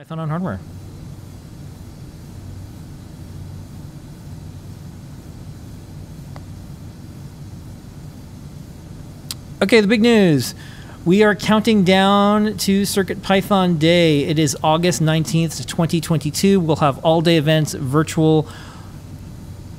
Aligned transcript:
Python 0.00 0.18
on 0.18 0.30
hardware. 0.30 0.58
Okay, 9.60 9.82
the 9.82 9.86
big 9.86 10.00
news. 10.00 10.54
We 11.04 11.22
are 11.22 11.34
counting 11.34 11.84
down 11.84 12.56
to 12.56 12.86
Circuit 12.86 13.22
Python 13.22 13.76
Day. 13.76 14.20
It 14.20 14.38
is 14.38 14.56
August 14.64 15.02
19th, 15.02 15.66
2022. 15.66 16.60
We'll 16.60 16.76
have 16.76 17.04
all 17.04 17.20
day 17.20 17.36
events 17.36 17.74
virtual 17.74 18.48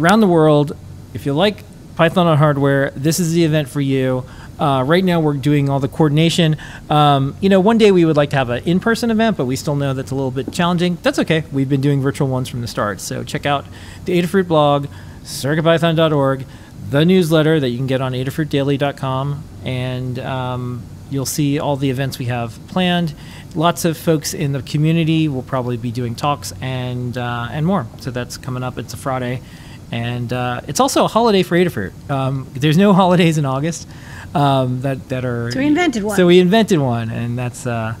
around 0.00 0.18
the 0.18 0.26
world. 0.26 0.76
If 1.14 1.26
you 1.26 1.32
like 1.32 1.62
Python 1.94 2.26
on 2.26 2.38
hardware, 2.38 2.90
this 2.96 3.20
is 3.20 3.34
the 3.34 3.44
event 3.44 3.68
for 3.68 3.80
you. 3.80 4.24
Uh, 4.58 4.82
right 4.86 5.04
now, 5.04 5.20
we're 5.20 5.34
doing 5.34 5.68
all 5.68 5.80
the 5.80 5.88
coordination. 5.88 6.56
Um, 6.90 7.36
you 7.40 7.48
know, 7.48 7.60
one 7.60 7.78
day 7.78 7.92
we 7.92 8.04
would 8.04 8.16
like 8.16 8.30
to 8.30 8.36
have 8.36 8.50
an 8.50 8.64
in 8.64 8.80
person 8.80 9.10
event, 9.10 9.36
but 9.36 9.46
we 9.46 9.56
still 9.56 9.76
know 9.76 9.94
that's 9.94 10.10
a 10.10 10.14
little 10.14 10.30
bit 10.30 10.52
challenging. 10.52 10.98
That's 11.02 11.18
okay. 11.20 11.44
We've 11.52 11.68
been 11.68 11.80
doing 11.80 12.00
virtual 12.00 12.28
ones 12.28 12.48
from 12.48 12.60
the 12.60 12.68
start. 12.68 13.00
So 13.00 13.22
check 13.22 13.46
out 13.46 13.64
the 14.04 14.20
Adafruit 14.20 14.48
blog, 14.48 14.88
circuitpython.org, 15.22 16.44
the 16.90 17.04
newsletter 17.04 17.60
that 17.60 17.68
you 17.68 17.76
can 17.76 17.86
get 17.86 18.00
on 18.00 18.12
adafruitdaily.com, 18.12 19.44
and 19.64 20.18
um, 20.18 20.82
you'll 21.10 21.26
see 21.26 21.58
all 21.58 21.76
the 21.76 21.90
events 21.90 22.18
we 22.18 22.26
have 22.26 22.58
planned. 22.68 23.14
Lots 23.54 23.84
of 23.84 23.96
folks 23.96 24.34
in 24.34 24.52
the 24.52 24.62
community 24.62 25.28
will 25.28 25.42
probably 25.42 25.76
be 25.76 25.90
doing 25.90 26.14
talks 26.14 26.52
and 26.60 27.16
uh, 27.16 27.48
and 27.50 27.66
more. 27.66 27.86
So 28.00 28.10
that's 28.10 28.36
coming 28.36 28.62
up. 28.62 28.78
It's 28.78 28.94
a 28.94 28.96
Friday, 28.96 29.42
and 29.90 30.32
uh, 30.32 30.60
it's 30.68 30.80
also 30.80 31.04
a 31.04 31.08
holiday 31.08 31.42
for 31.42 31.56
Adafruit. 31.56 31.92
Um, 32.10 32.46
there's 32.54 32.78
no 32.78 32.92
holidays 33.02 33.38
in 33.38 33.44
August 33.46 33.88
um, 34.34 34.82
that 34.82 35.08
that 35.08 35.24
are. 35.24 35.50
So 35.52 35.58
we 35.60 35.66
invented 35.66 36.02
one. 36.04 36.16
So 36.16 36.26
we 36.26 36.40
invented 36.40 36.78
one, 36.78 37.10
and 37.10 37.38
that's 37.38 37.66
uh, 37.66 37.94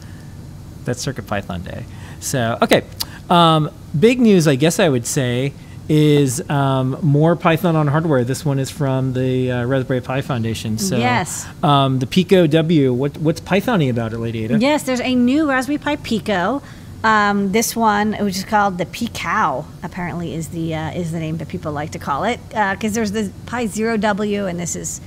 that's 0.84 1.00
Circuit 1.00 1.26
Python 1.26 1.62
Day. 1.62 1.84
So 2.20 2.58
okay, 2.62 2.84
um, 3.30 3.70
big 3.98 4.20
news, 4.20 4.46
I 4.48 4.54
guess 4.56 4.78
I 4.80 4.88
would 4.88 5.06
say, 5.06 5.52
is 5.88 6.48
um, 6.50 6.98
more 7.02 7.36
Python 7.36 7.76
on 7.76 7.86
hardware. 7.86 8.24
This 8.24 8.44
one 8.44 8.58
is 8.58 8.70
from 8.70 9.12
the 9.14 9.50
uh, 9.50 9.64
Raspberry 9.64 10.00
Pi 10.00 10.20
Foundation. 10.20 10.76
So 10.78 10.98
Yes. 10.98 11.46
um, 11.62 11.98
the 11.98 12.06
Pico 12.06 12.46
W. 12.46 12.92
What 12.92 13.16
what's 13.18 13.40
Pythony 13.40 13.90
about 13.90 14.12
it, 14.12 14.18
Lady 14.18 14.44
Ada? 14.44 14.58
Yes, 14.58 14.82
there's 14.82 15.00
a 15.00 15.14
new 15.14 15.48
Raspberry 15.48 15.78
Pi 15.78 15.96
Pico. 15.96 16.62
Um, 17.04 17.52
this 17.52 17.76
one, 17.76 18.14
which 18.14 18.36
is 18.36 18.44
called 18.44 18.76
the 18.78 18.86
Picow, 18.86 19.64
apparently 19.82 20.34
is 20.34 20.48
the 20.48 20.74
uh, 20.74 20.90
is 20.90 21.12
the 21.12 21.20
name 21.20 21.36
that 21.38 21.48
people 21.48 21.70
like 21.72 21.92
to 21.92 21.98
call 21.98 22.24
it 22.24 22.40
because 22.48 22.94
there's 22.94 23.12
the 23.12 23.30
Pi 23.46 23.66
Zero 23.66 23.96
W, 23.96 24.46
and 24.46 24.58
this 24.58 24.74
is 24.74 25.00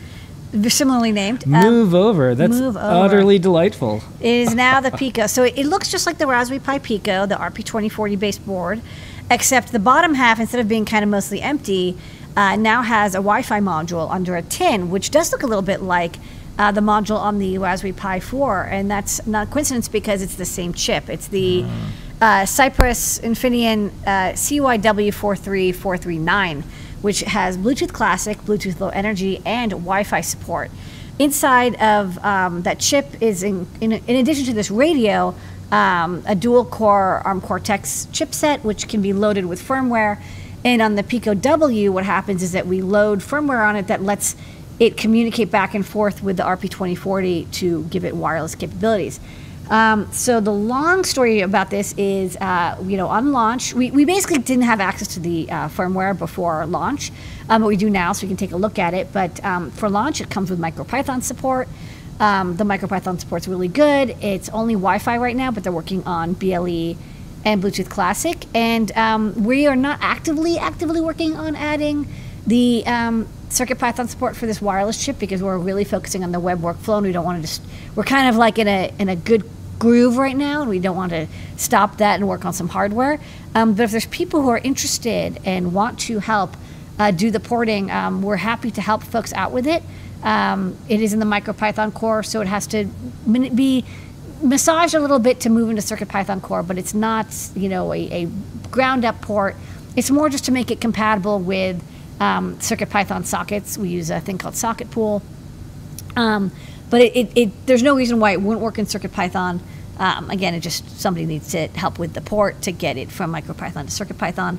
similarly 0.70 1.12
named. 1.12 1.44
Um, 1.44 1.52
Move 1.52 1.94
over. 1.94 2.34
That's 2.36 2.54
move 2.54 2.78
over. 2.78 2.86
utterly 2.86 3.40
delightful. 3.40 4.02
It 4.20 4.28
is 4.28 4.56
now 4.56 4.80
the 4.80 4.92
Pico. 4.92 5.28
So 5.28 5.44
it, 5.44 5.58
it 5.58 5.66
looks 5.66 5.92
just 5.92 6.06
like 6.06 6.18
the 6.18 6.28
Raspberry 6.28 6.60
Pi 6.60 6.80
Pico, 6.80 7.26
the 7.26 7.36
RP2040 7.36 8.20
based 8.20 8.46
board, 8.46 8.82
except 9.30 9.72
the 9.72 9.80
bottom 9.80 10.14
half, 10.14 10.40
instead 10.40 10.60
of 10.60 10.68
being 10.68 10.86
kind 10.86 11.04
of 11.04 11.10
mostly 11.10 11.42
empty, 11.42 11.98
uh, 12.36 12.56
now 12.56 12.82
has 12.82 13.14
a 13.14 13.18
Wi 13.18 13.42
Fi 13.42 13.60
module 13.60 14.10
under 14.10 14.36
a 14.36 14.42
tin, 14.42 14.90
which 14.90 15.12
does 15.12 15.32
look 15.32 15.44
a 15.44 15.48
little 15.48 15.62
bit 15.62 15.82
like 15.82 16.16
uh, 16.62 16.72
the 16.72 16.80
module 16.80 17.18
on 17.18 17.40
the 17.40 17.58
Raspberry 17.58 17.92
Pi 17.92 18.20
4. 18.20 18.66
And 18.66 18.92
that's 18.92 19.26
not 19.26 19.48
a 19.48 19.52
coincidence 19.52 19.88
because 19.88 20.22
it's 20.22 20.36
the 20.36 20.46
same 20.46 20.74
chip. 20.74 21.10
It's 21.10 21.28
the 21.28 21.66
uh, 22.22 22.46
Cypress 22.46 23.18
Infineon 23.20 23.90
uh, 24.06 24.34
CYW43439, 24.34 26.62
which 27.02 27.22
has 27.22 27.58
Bluetooth 27.58 27.92
Classic, 27.92 28.38
Bluetooth 28.38 28.80
Low 28.80 28.90
Energy, 28.90 29.42
and 29.44 29.72
Wi 29.72 30.04
Fi 30.04 30.22
support. 30.22 30.70
Inside 31.18 31.82
of 31.82 32.24
um, 32.24 32.62
that 32.62 32.78
chip 32.80 33.08
is, 33.22 33.42
in, 33.42 33.66
in, 33.82 33.94
in 33.94 34.18
addition 34.18 34.46
to 34.46 34.54
this 34.54 34.70
radio, 34.70 35.34
um, 35.72 36.22
a 36.28 36.36
dual 36.36 36.66
core 36.66 37.24
ARM 37.26 37.42
Cortex 37.42 38.06
chipset, 38.12 38.64
which 38.64 38.88
can 38.88 39.02
be 39.02 39.14
loaded 39.14 39.48
with 39.48 39.60
firmware. 39.60 40.22
And 40.64 40.80
on 40.80 40.94
the 40.94 41.02
Pico 41.02 41.34
W, 41.34 41.92
what 41.92 42.06
happens 42.06 42.44
is 42.44 42.52
that 42.52 42.68
we 42.68 42.84
load 42.84 43.22
firmware 43.22 43.68
on 43.68 43.76
it 43.76 43.88
that 43.88 44.04
lets 44.04 44.36
it 44.82 44.98
communicate 44.98 45.52
back 45.52 45.76
and 45.76 45.86
forth 45.86 46.24
with 46.24 46.38
the 46.38 46.44
RP2040 46.44 47.52
to 47.52 47.84
give 47.84 48.04
it 48.04 48.16
wireless 48.16 48.56
capabilities. 48.56 49.20
Um, 49.70 50.12
so 50.12 50.42
the 50.42 50.52
long 50.52 51.04
story 51.04 51.42
about 51.42 51.70
this 51.70 51.94
is, 52.00 52.36
uh, 52.38 52.76
you 52.84 52.98
know, 52.98 53.08
on 53.08 53.32
launch, 53.32 53.76
we, 53.76 53.92
we 53.92 54.06
basically 54.06 54.40
didn't 54.40 54.64
have 54.64 54.82
access 54.82 55.10
to 55.10 55.20
the 55.20 55.50
uh, 55.52 55.70
firmware 55.70 56.18
before 56.18 56.66
launch, 56.66 57.12
um, 57.48 57.62
but 57.62 57.68
we 57.68 57.78
do 57.78 57.92
now, 57.92 58.12
so 58.12 58.24
we 58.24 58.30
can 58.30 58.38
take 58.38 58.54
a 58.54 58.58
look 58.58 58.80
at 58.80 58.96
it. 58.96 59.14
But 59.14 59.42
um, 59.46 59.70
for 59.70 59.88
launch, 59.88 60.20
it 60.20 60.32
comes 60.32 60.50
with 60.50 60.60
MicroPython 60.60 61.22
support. 61.22 61.70
Um, 62.20 62.58
the 62.58 62.64
MicroPython 62.64 63.20
support's 63.20 63.48
really 63.48 63.68
good. 63.68 64.18
It's 64.20 64.50
only 64.50 64.74
Wi-Fi 64.74 65.18
right 65.18 65.36
now, 65.36 65.52
but 65.52 65.64
they're 65.64 65.72
working 65.72 66.04
on 66.06 66.34
BLE 66.34 66.98
and 67.46 67.62
Bluetooth 67.62 67.90
Classic, 67.90 68.46
and 68.56 68.92
um, 68.98 69.44
we 69.44 69.68
are 69.68 69.76
not 69.76 70.00
actively 70.02 70.58
actively 70.58 71.02
working 71.02 71.36
on 71.36 71.56
adding 71.56 72.08
the 72.48 72.84
um, 72.88 73.28
CircuitPython 73.52 74.08
support 74.08 74.36
for 74.36 74.46
this 74.46 74.62
wireless 74.62 75.04
chip 75.04 75.20
because 75.20 75.44
we're 75.44 75.58
really 75.58 75.84
focusing 75.84 76.24
on 76.24 76.32
the 76.32 76.40
web 76.40 76.60
workflow, 76.62 76.98
and 76.98 77.06
we 77.06 77.12
don't 77.12 77.26
want 77.26 77.38
to 77.38 77.42
just. 77.42 77.62
We're 77.96 78.04
kind 78.04 78.30
of 78.30 78.38
like 78.38 78.58
in 78.58 78.68
a 78.68 78.94
in 78.98 79.10
a 79.10 79.16
good 79.16 79.44
groove 79.78 80.18
right 80.18 80.38
now, 80.38 80.62
and 80.62 80.70
we 80.70 80.80
don't 80.80 80.96
want 80.96 81.12
to 81.12 81.28
stop 81.58 81.98
that 81.98 82.16
and 82.16 82.28
work 82.28 82.46
on 82.46 82.54
some 82.54 82.70
hardware. 82.70 83.20
Um, 83.54 83.74
but 83.74 83.84
if 83.84 83.92
there's 83.92 84.06
people 84.06 84.42
who 84.42 84.50
are 84.50 84.60
interested 84.60 85.40
and 85.44 85.74
want 85.74 86.00
to 86.02 86.20
help 86.20 86.56
uh, 86.98 87.12
do 87.12 87.30
the 87.32 87.40
porting, 87.40 87.92
um, 87.92 88.22
we're 88.22 88.38
happy 88.38 88.72
to 88.72 88.82
help 88.82 89.04
folks 89.04 89.34
out 89.34 89.52
with 89.52 89.68
it. 89.68 89.84
Um, 90.24 90.78
it 90.88 91.02
is 91.02 91.14
in 91.14 91.20
the 91.20 91.26
MicroPython 91.26 91.94
core, 91.94 92.24
so 92.24 92.42
it 92.42 92.48
has 92.48 92.68
to 92.68 92.86
be 93.26 93.84
massaged 94.42 94.94
a 94.94 95.00
little 95.00 95.20
bit 95.20 95.40
to 95.42 95.50
move 95.50 95.70
into 95.70 95.82
CircuitPython 95.82 96.42
core, 96.42 96.64
but 96.64 96.78
it's 96.78 96.94
not, 96.94 97.28
you 97.56 97.70
know, 97.70 97.94
a, 97.94 98.24
a 98.24 98.26
ground 98.70 99.04
up 99.04 99.22
port. 99.22 99.56
It's 99.96 100.10
more 100.10 100.30
just 100.30 100.46
to 100.46 100.52
make 100.52 100.72
it 100.72 100.80
compatible 100.80 101.40
with 101.40 101.84
um, 102.22 102.56
CircuitPython 102.58 103.26
sockets. 103.26 103.78
We 103.78 103.90
use 103.90 104.12
a 104.12 104.22
thing 104.22 104.38
called 104.38 104.56
Socket 104.56 104.92
Pool. 104.92 105.24
Um, 106.16 106.52
but 106.90 107.02
it, 107.02 107.16
it, 107.16 107.32
it, 107.36 107.66
there's 107.66 107.84
no 107.84 107.96
reason 107.96 108.20
why 108.20 108.32
it 108.32 108.42
wouldn't 108.42 108.64
work 108.64 108.78
in 108.78 108.86
CircuitPython. 108.86 109.60
Um, 109.98 110.30
again, 110.30 110.54
it 110.54 110.60
just 110.60 111.00
somebody 111.00 111.26
needs 111.26 111.52
to 111.52 111.68
help 111.70 111.98
with 111.98 112.14
the 112.14 112.22
port 112.22 112.62
to 112.64 112.72
get 112.72 112.98
it 112.98 113.12
from 113.12 113.34
MicroPython 113.34 113.90
to 113.96 114.06
CircuitPython. 114.06 114.58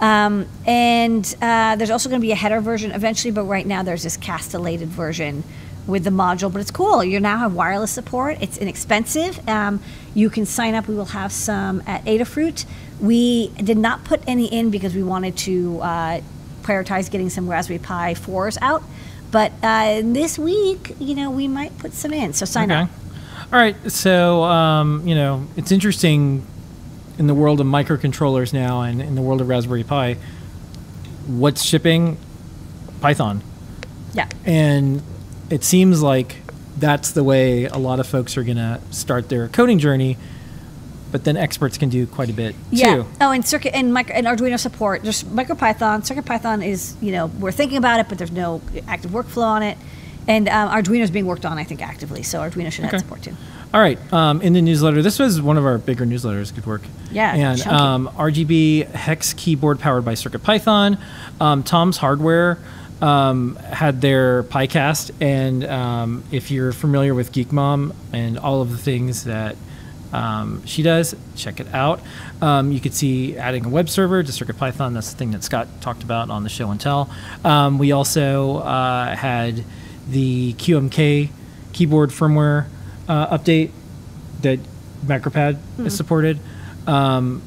Um, 0.00 0.48
and 0.66 1.36
uh, 1.42 1.76
there's 1.76 1.90
also 1.90 2.08
going 2.08 2.20
to 2.20 2.26
be 2.26 2.32
a 2.32 2.36
header 2.36 2.60
version 2.60 2.92
eventually, 2.92 3.30
but 3.30 3.44
right 3.44 3.66
now 3.66 3.82
there's 3.82 4.02
this 4.02 4.16
castellated 4.16 4.88
version 4.88 5.44
with 5.86 6.04
the 6.04 6.10
module. 6.10 6.50
But 6.50 6.62
it's 6.62 6.70
cool. 6.70 7.04
You 7.04 7.20
now 7.20 7.38
have 7.38 7.54
wireless 7.54 7.90
support. 7.90 8.38
It's 8.40 8.56
inexpensive. 8.56 9.46
Um, 9.48 9.82
you 10.14 10.30
can 10.30 10.46
sign 10.46 10.74
up. 10.74 10.88
We 10.88 10.94
will 10.94 11.04
have 11.06 11.30
some 11.30 11.82
at 11.86 12.04
Adafruit. 12.04 12.64
We 13.00 13.48
did 13.48 13.76
not 13.76 14.04
put 14.04 14.22
any 14.26 14.46
in 14.46 14.70
because 14.70 14.94
we 14.94 15.02
wanted 15.02 15.36
to 15.38 15.80
uh, 15.80 16.20
prioritize 16.62 17.10
getting 17.10 17.30
some 17.30 17.48
Raspberry 17.48 17.78
Pi 17.78 18.14
4s 18.14 18.58
out. 18.60 18.82
But 19.30 19.52
uh, 19.62 20.02
this 20.04 20.38
week, 20.38 20.94
you 20.98 21.14
know, 21.14 21.30
we 21.30 21.48
might 21.48 21.76
put 21.78 21.92
some 21.94 22.12
in. 22.12 22.32
So 22.34 22.44
sign 22.44 22.70
Okay. 22.70 22.82
up. 22.82 22.90
All 23.52 23.58
right. 23.58 23.76
So, 23.90 24.42
um, 24.44 25.06
you 25.06 25.14
know, 25.14 25.46
it's 25.56 25.72
interesting 25.72 26.44
in 27.18 27.26
the 27.26 27.34
world 27.34 27.60
of 27.60 27.66
microcontrollers 27.66 28.52
now 28.52 28.82
and 28.82 29.00
in 29.00 29.14
the 29.14 29.22
world 29.22 29.40
of 29.40 29.48
Raspberry 29.48 29.84
Pi. 29.84 30.16
What's 31.26 31.62
shipping? 31.62 32.16
Python. 33.00 33.42
Yeah. 34.14 34.28
And 34.44 35.02
it 35.50 35.64
seems 35.64 36.02
like 36.02 36.36
that's 36.78 37.10
the 37.12 37.24
way 37.24 37.64
a 37.66 37.78
lot 37.78 38.00
of 38.00 38.06
folks 38.06 38.36
are 38.36 38.42
going 38.42 38.56
to 38.56 38.80
start 38.90 39.28
their 39.28 39.48
coding 39.48 39.78
journey. 39.78 40.16
But 41.12 41.24
then 41.24 41.36
experts 41.36 41.78
can 41.78 41.90
do 41.90 42.06
quite 42.06 42.30
a 42.30 42.32
bit 42.32 42.54
Yeah. 42.70 42.94
too. 42.96 43.06
Oh, 43.20 43.30
and 43.30 43.46
circuit 43.46 43.74
and 43.74 43.92
micro 43.92 44.14
and 44.16 44.26
Arduino 44.26 44.58
support. 44.58 45.04
Just 45.04 45.26
MicroPython. 45.28 46.00
CircuitPython 46.08 46.66
is 46.66 46.96
you 47.00 47.12
know 47.12 47.26
we're 47.38 47.52
thinking 47.52 47.78
about 47.78 48.00
it, 48.00 48.08
but 48.08 48.18
there's 48.18 48.32
no 48.32 48.60
active 48.88 49.10
workflow 49.12 49.44
on 49.44 49.62
it. 49.62 49.78
And 50.26 50.48
um, 50.48 50.70
Arduino 50.70 51.00
is 51.02 51.10
being 51.10 51.26
worked 51.26 51.44
on, 51.44 51.58
I 51.58 51.64
think, 51.64 51.82
actively. 51.82 52.22
So 52.22 52.38
Arduino 52.40 52.70
should 52.72 52.84
Okay. 52.84 52.92
have 52.92 53.00
support 53.00 53.22
too. 53.22 53.34
All 53.74 53.80
right. 53.80 53.98
Um, 54.12 54.40
in 54.40 54.52
the 54.52 54.62
newsletter, 54.62 55.02
this 55.02 55.18
was 55.18 55.40
one 55.42 55.58
of 55.58 55.64
our 55.66 55.78
bigger 55.78 56.06
newsletters. 56.06 56.54
Good 56.54 56.64
work. 56.66 56.82
Yeah, 57.10 57.34
And 57.34 57.60
um, 57.66 58.08
RGB 58.16 58.86
hex 58.92 59.32
keyboard 59.34 59.80
powered 59.80 60.04
by 60.04 60.12
CircuitPython. 60.14 60.98
Um, 61.40 61.62
Tom's 61.64 61.96
Hardware 61.96 62.58
um, 63.00 63.56
had 63.56 64.00
their 64.00 64.44
PyCast, 64.44 65.10
and 65.20 65.64
um, 65.64 66.22
if 66.30 66.50
you're 66.52 66.72
familiar 66.72 67.14
with 67.14 67.32
Geek 67.32 67.50
Mom 67.50 67.92
and 68.12 68.38
all 68.38 68.62
of 68.62 68.70
the 68.70 68.78
things 68.78 69.24
that 69.24 69.56
um, 70.12 70.64
she 70.66 70.82
does, 70.82 71.14
check 71.36 71.60
it 71.60 71.72
out. 71.74 72.00
Um, 72.40 72.72
you 72.72 72.80
could 72.80 72.94
see 72.94 73.36
adding 73.36 73.64
a 73.64 73.68
web 73.68 73.88
server 73.88 74.22
to 74.22 74.32
CircuitPython. 74.32 74.94
That's 74.94 75.12
the 75.12 75.18
thing 75.18 75.30
that 75.32 75.42
Scott 75.42 75.68
talked 75.80 76.02
about 76.02 76.30
on 76.30 76.42
the 76.42 76.48
show 76.48 76.70
and 76.70 76.80
tell. 76.80 77.10
Um, 77.44 77.78
we 77.78 77.92
also 77.92 78.58
uh, 78.58 79.14
had 79.14 79.64
the 80.08 80.52
QMK 80.54 81.30
keyboard 81.72 82.10
firmware 82.10 82.66
uh, 83.08 83.36
update 83.36 83.70
that 84.42 84.58
MacroPad 85.04 85.58
is 85.84 85.96
supported. 85.96 86.38
Um, 86.86 87.42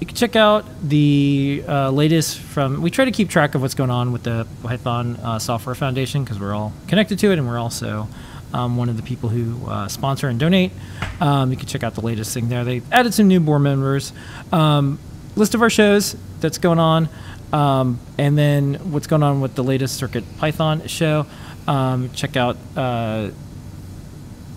you 0.00 0.06
can 0.06 0.16
check 0.16 0.34
out 0.34 0.64
the 0.82 1.62
uh, 1.68 1.90
latest 1.90 2.38
from. 2.38 2.80
We 2.80 2.90
try 2.90 3.04
to 3.04 3.10
keep 3.10 3.28
track 3.28 3.54
of 3.54 3.60
what's 3.60 3.74
going 3.74 3.90
on 3.90 4.12
with 4.12 4.22
the 4.22 4.46
Python 4.62 5.16
uh, 5.16 5.38
Software 5.38 5.74
Foundation 5.74 6.24
because 6.24 6.40
we're 6.40 6.54
all 6.54 6.72
connected 6.88 7.18
to 7.18 7.30
it, 7.32 7.38
and 7.38 7.46
we're 7.46 7.58
also 7.58 8.08
um, 8.52 8.76
one 8.76 8.88
of 8.88 8.96
the 8.96 9.02
people 9.02 9.28
who 9.28 9.66
uh, 9.66 9.88
sponsor 9.88 10.28
and 10.28 10.38
donate. 10.38 10.72
Um, 11.20 11.50
you 11.50 11.56
can 11.56 11.66
check 11.66 11.82
out 11.82 11.94
the 11.94 12.00
latest 12.00 12.34
thing 12.34 12.48
there. 12.48 12.64
They 12.64 12.82
added 12.90 13.14
some 13.14 13.28
new 13.28 13.40
board 13.40 13.62
members. 13.62 14.12
Um, 14.52 14.98
list 15.36 15.54
of 15.54 15.62
our 15.62 15.70
shows 15.70 16.16
that's 16.40 16.58
going 16.58 16.78
on, 16.78 17.08
um, 17.52 17.98
and 18.18 18.36
then 18.36 18.74
what's 18.92 19.06
going 19.06 19.22
on 19.22 19.40
with 19.40 19.54
the 19.54 19.64
latest 19.64 19.96
Circuit 19.96 20.24
Python 20.38 20.86
show. 20.86 21.26
Um, 21.66 22.10
check 22.12 22.36
out 22.36 22.56
uh, 22.76 23.30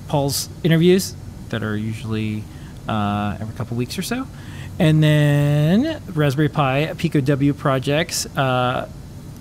Paul's 0.08 0.50
interviews 0.64 1.16
that 1.50 1.64
are 1.64 1.78
usually 1.78 2.44
uh, 2.88 3.38
every 3.40 3.56
couple 3.56 3.78
weeks 3.78 3.98
or 3.98 4.02
so. 4.02 4.28
And 4.80 5.04
then 5.04 6.02
Raspberry 6.14 6.50
Pi 6.50 6.94
Pico 6.98 7.22
W 7.22 7.54
projects. 7.54 8.26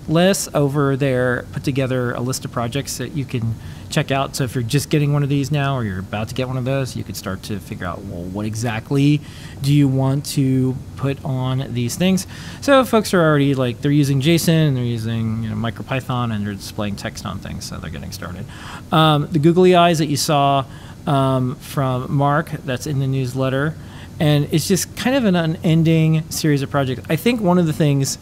Les 0.07 0.49
over 0.53 0.95
there 0.95 1.45
put 1.53 1.63
together 1.63 2.11
a 2.11 2.19
list 2.19 2.45
of 2.45 2.51
projects 2.51 2.97
that 2.97 3.13
you 3.13 3.25
can 3.25 3.55
check 3.89 4.11
out. 4.11 4.35
So 4.35 4.43
if 4.43 4.55
you're 4.55 4.63
just 4.63 4.89
getting 4.89 5.13
one 5.13 5.23
of 5.23 5.29
these 5.29 5.51
now 5.51 5.75
or 5.75 5.83
you're 5.83 5.99
about 5.99 6.27
to 6.29 6.35
get 6.35 6.47
one 6.47 6.57
of 6.57 6.65
those, 6.65 6.95
you 6.95 7.03
could 7.03 7.15
start 7.15 7.43
to 7.43 7.59
figure 7.59 7.85
out, 7.85 8.01
well, 8.03 8.23
what 8.23 8.45
exactly 8.45 9.21
do 9.61 9.71
you 9.71 9.87
want 9.87 10.25
to 10.25 10.75
put 10.97 11.23
on 11.23 11.73
these 11.73 11.95
things? 11.95 12.25
So 12.61 12.83
folks 12.83 13.13
are 13.13 13.21
already 13.21 13.53
like, 13.55 13.81
they're 13.81 13.91
using 13.91 14.19
JSON 14.19 14.69
and 14.69 14.77
they're 14.77 14.83
using 14.83 15.43
you 15.43 15.49
know, 15.49 15.55
MicroPython 15.55 16.33
and 16.33 16.45
they're 16.45 16.55
displaying 16.55 16.95
text 16.95 17.25
on 17.25 17.39
things. 17.39 17.65
So 17.65 17.77
they're 17.77 17.91
getting 17.91 18.11
started. 18.11 18.45
Um, 18.91 19.27
the 19.31 19.39
googly 19.39 19.75
eyes 19.75 19.99
that 19.99 20.07
you 20.07 20.17
saw 20.17 20.65
um, 21.05 21.55
from 21.57 22.11
Mark, 22.11 22.49
that's 22.49 22.87
in 22.87 22.99
the 22.99 23.07
newsletter. 23.07 23.75
And 24.23 24.47
it's 24.53 24.69
just 24.69 24.95
kind 24.95 25.17
of 25.17 25.25
an 25.25 25.35
unending 25.35 26.23
series 26.31 26.61
of 26.61 26.69
projects. 26.71 27.05
I 27.09 27.17
think 27.17 27.41
one 27.41 27.57
of 27.57 27.67
the 27.67 27.73
things 27.73 28.17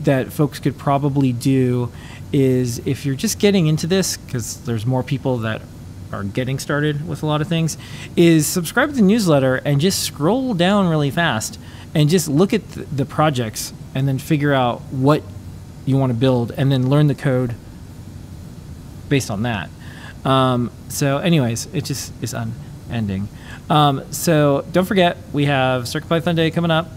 that 0.00 0.30
folks 0.30 0.58
could 0.58 0.76
probably 0.76 1.32
do 1.32 1.90
is 2.30 2.86
if 2.86 3.06
you're 3.06 3.14
just 3.14 3.38
getting 3.38 3.66
into 3.66 3.86
this, 3.86 4.18
because 4.18 4.62
there's 4.64 4.84
more 4.84 5.02
people 5.02 5.38
that 5.38 5.62
are 6.12 6.24
getting 6.24 6.58
started 6.58 7.08
with 7.08 7.22
a 7.22 7.26
lot 7.26 7.40
of 7.40 7.48
things, 7.48 7.78
is 8.16 8.46
subscribe 8.46 8.90
to 8.90 8.96
the 8.96 9.00
newsletter 9.00 9.56
and 9.56 9.80
just 9.80 10.02
scroll 10.02 10.52
down 10.52 10.88
really 10.88 11.10
fast 11.10 11.58
and 11.94 12.10
just 12.10 12.28
look 12.28 12.52
at 12.52 12.60
the, 12.94 13.06
projects 13.06 13.72
and 13.94 14.06
then 14.06 14.18
figure 14.18 14.52
out 14.52 14.82
what 14.90 15.22
you 15.86 15.96
want 15.96 16.10
to 16.10 16.18
build 16.18 16.50
and 16.50 16.70
then 16.70 16.90
learn 16.90 17.06
the 17.06 17.14
code 17.14 17.54
based 19.08 19.30
on 19.30 19.44
that. 19.44 19.70
Um, 20.22 20.70
so, 20.90 21.16
anyways, 21.16 21.66
it 21.72 21.86
just 21.86 22.12
is 22.20 22.34
unending. 22.88 23.28
Um, 23.68 24.12
so, 24.12 24.64
don't 24.72 24.84
forget, 24.84 25.16
we 25.32 25.46
have 25.46 25.84
CircuitPython 25.84 26.36
Day 26.36 26.50
coming 26.50 26.70
up. 26.70 26.88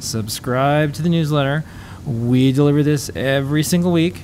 Subscribe 0.00 0.94
to 0.94 1.02
the 1.02 1.08
newsletter. 1.08 1.64
We 2.06 2.52
deliver 2.52 2.82
this 2.82 3.10
every 3.14 3.62
single 3.62 3.92
week. 3.92 4.22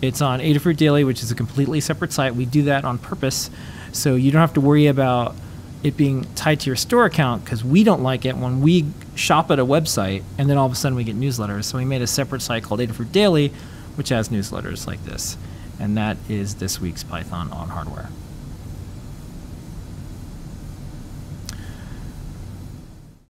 It's 0.00 0.20
on 0.20 0.40
Adafruit 0.40 0.76
Daily, 0.76 1.04
which 1.04 1.22
is 1.22 1.30
a 1.30 1.34
completely 1.34 1.80
separate 1.80 2.12
site. 2.12 2.34
We 2.34 2.44
do 2.44 2.62
that 2.64 2.84
on 2.84 2.98
purpose 2.98 3.50
so 3.92 4.14
you 4.14 4.30
don't 4.30 4.40
have 4.40 4.54
to 4.54 4.60
worry 4.60 4.86
about 4.86 5.36
it 5.82 5.96
being 5.96 6.24
tied 6.34 6.60
to 6.60 6.66
your 6.66 6.76
store 6.76 7.04
account 7.04 7.44
because 7.44 7.62
we 7.64 7.84
don't 7.84 8.02
like 8.02 8.24
it 8.24 8.36
when 8.36 8.60
we 8.60 8.86
shop 9.14 9.50
at 9.50 9.58
a 9.58 9.66
website 9.66 10.22
and 10.38 10.48
then 10.48 10.56
all 10.56 10.66
of 10.66 10.72
a 10.72 10.76
sudden 10.76 10.96
we 10.96 11.04
get 11.04 11.16
newsletters. 11.16 11.64
So 11.64 11.78
we 11.78 11.84
made 11.84 12.02
a 12.02 12.06
separate 12.06 12.40
site 12.40 12.62
called 12.62 12.80
Adafruit 12.80 13.12
Daily, 13.12 13.52
which 13.96 14.08
has 14.08 14.28
newsletters 14.28 14.86
like 14.86 15.04
this. 15.04 15.36
And 15.78 15.96
that 15.96 16.16
is 16.28 16.56
this 16.56 16.80
week's 16.80 17.02
Python 17.02 17.50
on 17.52 17.68
hardware. 17.68 18.08